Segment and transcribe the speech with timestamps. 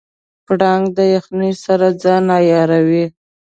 [0.45, 3.05] پړانګ د یخنۍ سره ځان عیاروي.